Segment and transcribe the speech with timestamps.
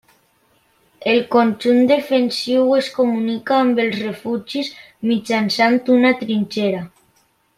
[1.11, 4.73] El conjunt defensiu es comunica amb els refugis
[5.11, 6.83] mitjançant una trinxera.